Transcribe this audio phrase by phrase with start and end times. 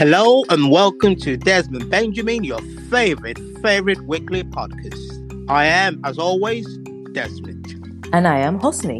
[0.00, 5.46] Hello and welcome to Desmond Benjamin, your favorite, favorite weekly podcast.
[5.50, 6.66] I am, as always,
[7.12, 8.08] Desmond.
[8.10, 8.98] And I am Hosni.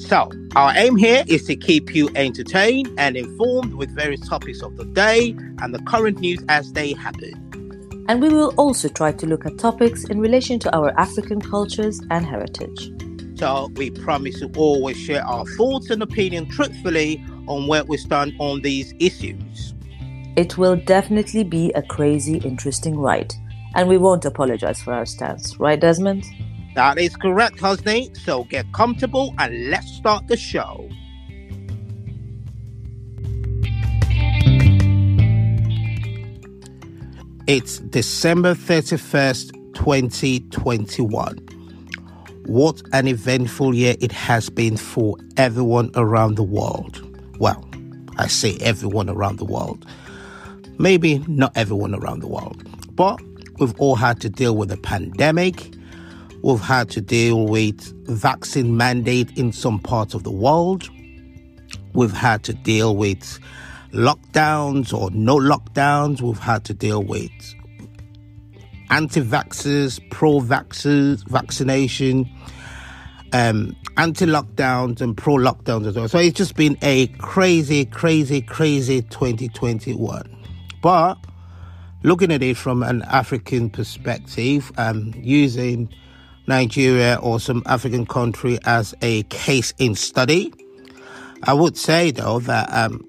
[0.00, 4.76] So, our aim here is to keep you entertained and informed with various topics of
[4.76, 5.30] the day
[5.60, 8.04] and the current news as they happen.
[8.08, 12.00] And we will also try to look at topics in relation to our African cultures
[12.12, 12.92] and heritage.
[13.36, 18.34] So, we promise to always share our thoughts and opinion truthfully on where we stand
[18.38, 19.73] on these issues.
[20.36, 23.32] It will definitely be a crazy, interesting ride.
[23.76, 26.24] And we won't apologize for our stance, right, Desmond?
[26.74, 28.16] That is correct, Hosni.
[28.16, 30.88] So get comfortable and let's start the show.
[37.46, 41.36] It's December 31st, 2021.
[42.46, 47.00] What an eventful year it has been for everyone around the world.
[47.38, 47.64] Well,
[48.16, 49.86] I say everyone around the world
[50.78, 52.62] maybe not everyone around the world,
[52.94, 53.20] but
[53.58, 55.74] we've all had to deal with a pandemic.
[56.42, 60.88] We've had to deal with vaccine mandate in some parts of the world.
[61.94, 63.38] We've had to deal with
[63.92, 66.20] lockdowns or no lockdowns.
[66.20, 67.30] We've had to deal with
[68.90, 72.28] anti-vaxxers, pro-vaxxers, vaccination,
[73.32, 76.08] um, anti-lockdowns and pro-lockdowns as well.
[76.08, 80.43] So it's just been a crazy, crazy, crazy 2021.
[80.84, 81.16] But
[82.02, 85.88] looking at it from an African perspective, um, using
[86.46, 90.52] Nigeria or some African country as a case in study,
[91.44, 93.02] I would say though that um,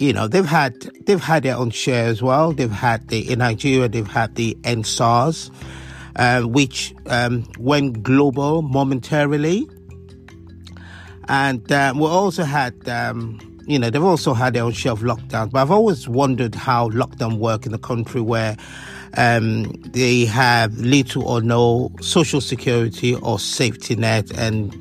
[0.00, 0.74] you know they've had
[1.06, 2.50] they've had their own share as well.
[2.50, 5.52] They've had the in Nigeria they've had the EndSARS,
[6.16, 9.68] uh, which um, went global momentarily,
[11.28, 15.00] and uh, we also had um, you know, they've also had their own share of
[15.00, 18.56] lockdowns, but I've always wondered how lockdown work in a country where
[19.16, 24.74] um, they have little or no social security or safety net, and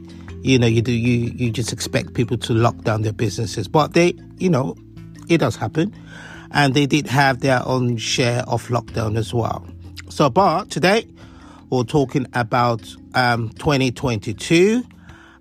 [0.43, 3.93] you know, you do you you just expect people to lock down their businesses, but
[3.93, 4.75] they, you know,
[5.27, 5.93] it does happen,
[6.51, 9.67] and they did have their own share of lockdown as well.
[10.09, 11.07] So, but today
[11.69, 12.81] we're talking about
[13.15, 14.83] um, 2022,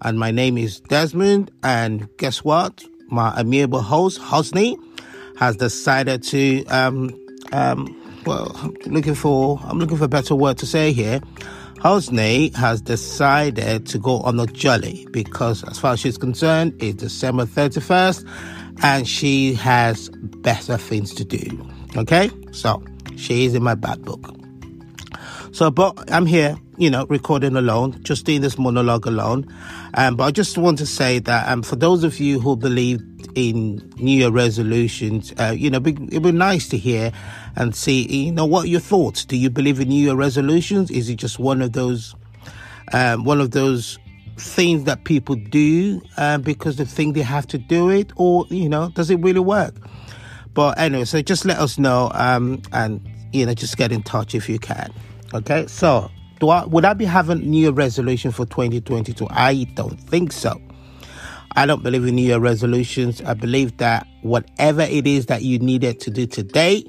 [0.02, 2.84] and my name is Desmond, and guess what?
[3.08, 4.76] My amiable host, Hosni,
[5.36, 7.18] has decided to, um,
[7.52, 7.94] um,
[8.26, 11.20] well, I'm looking for, I'm looking for a better word to say here.
[11.76, 16.96] Hosni has decided to go on a jolly because, as far as she's concerned, it's
[16.96, 18.28] December 31st
[18.82, 21.66] and she has better things to do.
[21.96, 22.30] Okay?
[22.50, 22.82] So,
[23.16, 24.37] she is in my bad book.
[25.52, 29.46] So, but I'm here, you know, recording alone, just doing this monologue alone.
[29.94, 33.00] Um, but I just want to say that um, for those of you who believe
[33.34, 37.12] in New Year resolutions, uh, you know, it'd be nice to hear
[37.56, 39.24] and see, you know, what your thoughts.
[39.24, 40.90] Do you believe in New Year resolutions?
[40.90, 42.14] Is it just one of those,
[42.92, 43.98] um, one of those
[44.36, 48.68] things that people do uh, because they think they have to do it, or you
[48.68, 49.74] know, does it really work?
[50.52, 53.00] But anyway, so just let us know, um, and
[53.32, 54.92] you know, just get in touch if you can.
[55.34, 59.26] Okay, so do I would I be having New Year resolution for 2022?
[59.28, 60.58] I don't think so.
[61.54, 63.20] I don't believe in New Year resolutions.
[63.22, 66.82] I believe that whatever it is that you needed to do today,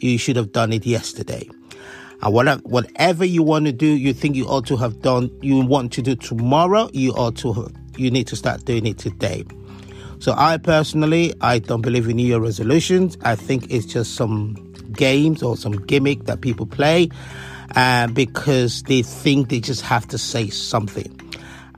[0.00, 1.48] you should have done it yesterday.
[2.20, 5.92] And whatever, you want to do, you think you ought to have done, you want
[5.92, 9.44] to do tomorrow, you ought to, you need to start doing it today.
[10.18, 13.16] So I personally, I don't believe in New Year resolutions.
[13.22, 14.54] I think it's just some
[14.92, 17.10] games or some gimmick that people play
[17.74, 21.12] uh, because they think they just have to say something.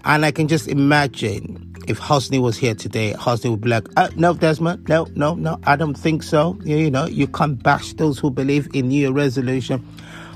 [0.05, 4.11] And I can just imagine if Hosni was here today, Hosni would be like, uh,
[4.15, 6.59] no, Desmond, no, no, no, I don't think so.
[6.63, 9.87] You, you know, you can't bash those who believe in New Year resolution.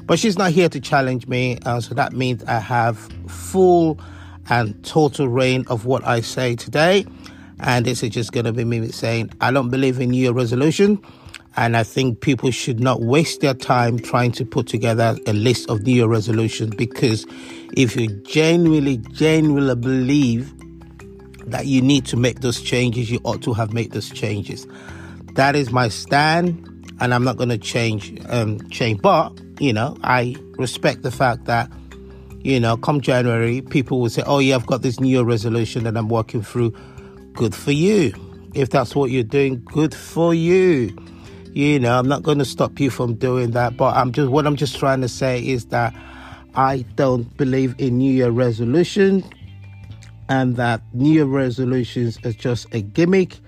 [0.07, 2.99] But she's not here to challenge me, uh, so that means I have
[3.29, 4.01] full
[4.49, 7.07] and total reign of what I say today.
[7.61, 10.33] And this is just going to be me saying, I don't believe in New Year
[10.33, 11.01] resolution.
[11.57, 15.69] And I think people should not waste their time trying to put together a list
[15.69, 17.27] of New Year resolutions because
[17.75, 20.53] if you genuinely, genuinely believe
[21.51, 24.67] that you need to make those changes, you ought to have made those changes.
[25.35, 26.69] That is my stand,
[27.01, 28.19] and I'm not going to change.
[28.29, 31.71] Um, change, but you know, I respect the fact that
[32.41, 35.85] you know, come January, people will say, "Oh yeah, I've got this New Year resolution
[35.85, 36.75] that I'm working through."
[37.35, 38.13] Good for you.
[38.55, 40.95] If that's what you're doing, good for you
[41.55, 44.47] you know i'm not going to stop you from doing that but i'm just what
[44.47, 45.95] i'm just trying to say is that
[46.55, 49.25] i don't believe in new year resolutions
[50.29, 53.39] and that new year resolutions is just a gimmick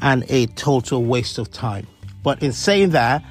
[0.00, 1.86] and a total waste of time
[2.22, 3.24] But in saying that,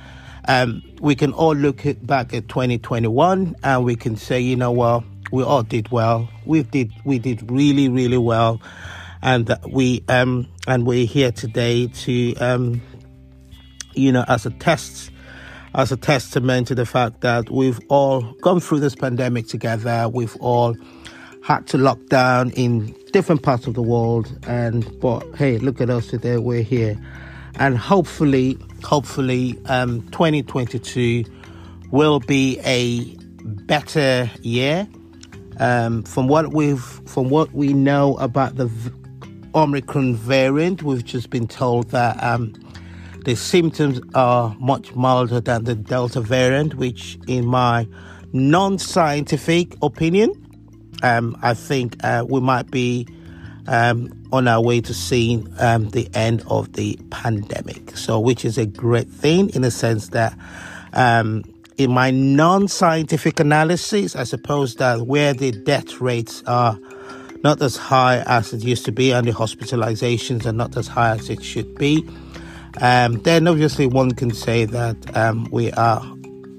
[0.48, 5.04] um, we can all look back at 2021 and we can say, you know, well,
[5.31, 6.30] we all did well.
[6.46, 8.62] We did we did really really well,
[9.22, 12.81] and we um and we're here today to um
[13.98, 15.12] you know as a test
[15.76, 20.10] as a testament to the fact that we've all gone through this pandemic together.
[20.10, 20.76] We've all
[21.44, 25.90] had to lock down in different parts of the world, and but hey, look at
[25.90, 26.38] us today.
[26.38, 27.00] We're here,
[27.56, 31.24] and hopefully, hopefully, um, 2022
[31.92, 33.16] will be a
[33.66, 34.88] better year.
[35.60, 38.70] Um, from what we've from what we know about the
[39.56, 42.54] Omicron variant, we've just been told that um,
[43.27, 47.85] the symptoms are much milder than the Delta variant, which, in my
[48.31, 50.31] non scientific opinion,
[51.03, 53.06] um, I think uh, we might be
[53.68, 57.97] um, on our way to seeing um, the end of the pandemic.
[57.97, 60.33] So, which is a great thing in the sense that,
[60.94, 61.44] um,
[61.77, 66.79] in my non scientific analysis, I suppose that where the death rates are
[67.44, 71.12] not as high as it used to be and the hospitalizations are not as high
[71.12, 72.07] as it should be
[72.81, 76.01] um, then obviously one can say that um, we are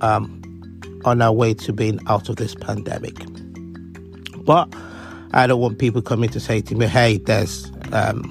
[0.00, 0.42] um,
[1.04, 3.14] on our way to being out of this pandemic.
[4.44, 4.72] But
[5.32, 8.22] I don't want people coming to say to me, hey, there's um,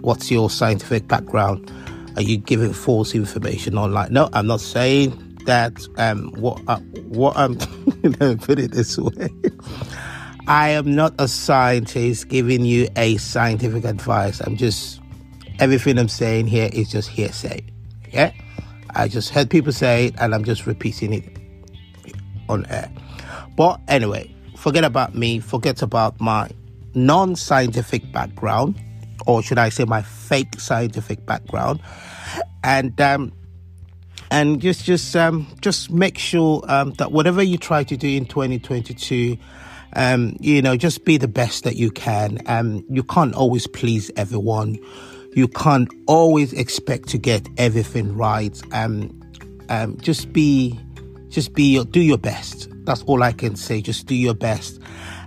[0.00, 1.70] what's your scientific background?
[2.16, 4.12] Are you giving false information online?
[4.12, 5.80] No, I'm not saying that.
[5.96, 7.56] Um, what, uh, what I'm,
[8.38, 9.28] put it this way.
[10.46, 14.40] I am not a scientist giving you a scientific advice.
[14.40, 14.99] I'm just
[15.60, 17.62] everything I'm saying here is just hearsay.
[18.10, 18.32] Yeah?
[18.94, 21.24] I just heard people say it and I'm just repeating it
[22.48, 22.90] on air.
[23.56, 26.50] But anyway, forget about me, forget about my
[26.94, 28.80] non scientific background,
[29.26, 31.80] or should I say my fake scientific background,
[32.64, 33.32] and um,
[34.30, 38.24] and just just um, just make sure um, that whatever you try to do in
[38.24, 39.36] 2022
[39.94, 44.10] um, you know just be the best that you can um, you can't always please
[44.16, 44.78] everyone
[45.34, 48.60] you can't always expect to get everything right.
[48.72, 49.16] Um,
[49.68, 50.78] um, just be,
[51.28, 52.68] just be, your, do your best.
[52.84, 53.80] That's all I can say.
[53.80, 54.80] Just do your best.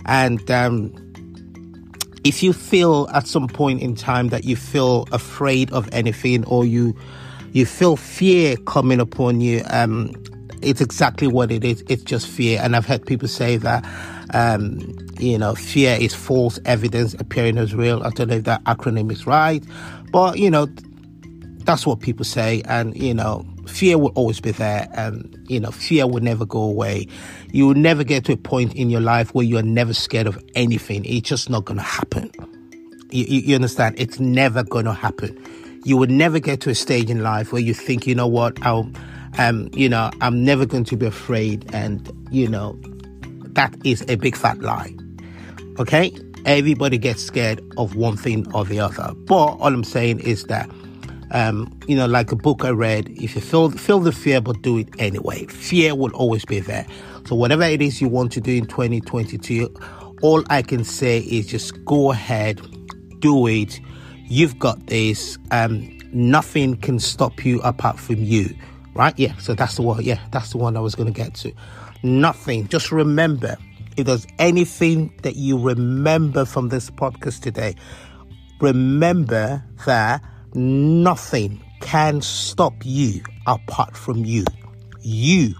[0.06, 0.94] And um,
[2.24, 6.64] if you feel at some point in time that you feel afraid of anything or
[6.64, 6.96] you
[7.52, 10.10] you feel fear coming upon you, um,
[10.64, 11.84] it's exactly what it is.
[11.88, 12.60] It's just fear.
[12.62, 13.84] And I've heard people say that
[14.32, 14.80] um,
[15.18, 18.02] you know, fear is false evidence appearing as real.
[18.02, 19.62] I don't know if that acronym is right,
[20.10, 20.66] but you know,
[21.64, 25.70] that's what people say, and you know, fear will always be there, and you know,
[25.70, 27.06] fear will never go away.
[27.52, 30.26] You will never get to a point in your life where you are never scared
[30.26, 31.04] of anything.
[31.04, 32.30] It's just not going to happen.
[33.10, 33.94] You, you, understand?
[33.96, 35.40] It's never going to happen.
[35.84, 38.60] You will never get to a stage in life where you think, you know what,
[38.66, 38.90] I'll,
[39.38, 42.78] um, you know, I'm never going to be afraid, and you know,
[43.54, 44.94] that is a big fat lie.
[45.78, 46.12] Okay?
[46.44, 49.12] Everybody gets scared of one thing or the other.
[49.14, 50.68] But all I'm saying is that,
[51.30, 54.60] um, you know, like a book I read, if you feel, feel the fear, but
[54.62, 55.46] do it anyway.
[55.46, 56.86] Fear will always be there.
[57.26, 59.74] So whatever it is you want to do in 2022,
[60.22, 62.60] all I can say is just go ahead,
[63.20, 63.80] do it.
[64.26, 65.38] You've got this.
[65.50, 68.54] Um, nothing can stop you apart from you.
[68.94, 69.14] Right?
[69.18, 69.36] Yeah.
[69.38, 70.02] So that's the one.
[70.02, 71.52] Yeah, that's the one I was going to get to
[72.02, 72.68] nothing.
[72.68, 73.56] Just remember
[73.96, 77.74] if there's anything that you remember from this podcast today,
[78.60, 80.22] remember that
[80.54, 84.44] nothing can stop you apart from you.
[85.02, 85.54] You,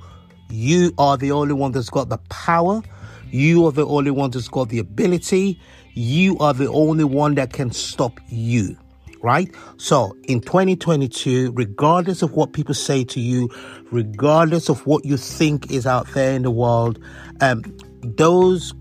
[0.50, 2.82] you are the only one that's got the power.
[3.30, 5.60] You are the only one that's got the ability.
[5.92, 8.76] You are the only one that can stop you
[9.24, 9.52] right?
[9.78, 13.48] So in 2022, regardless of what people say to you,
[13.90, 16.98] regardless of what you think is out there in the world,
[17.40, 17.62] um,
[18.02, 18.74] those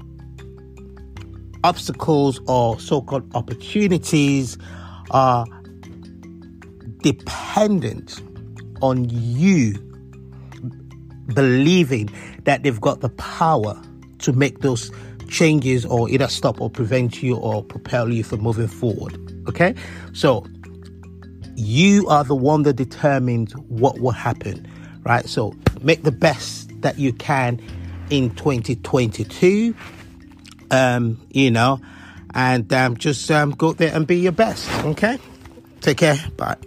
[1.64, 4.58] obstacles or so called opportunities
[5.12, 5.46] are
[7.02, 8.22] dependent
[8.82, 9.76] on you
[11.34, 12.10] believing
[12.44, 13.82] that they've got the power
[14.20, 14.92] to make those
[15.30, 19.18] changes or either stop or prevent you or propel you from moving forward.
[19.48, 19.76] Okay?
[20.14, 20.46] So
[21.56, 24.68] you are the one that determines what will happen,
[25.04, 25.28] right?
[25.28, 27.62] So make the best that you can
[28.10, 29.76] in 2022,
[30.72, 31.80] um, you know,
[32.34, 34.70] and um, just um, go there and be your best.
[34.86, 35.18] Okay?
[35.82, 36.18] Take care.
[36.38, 36.58] Bye.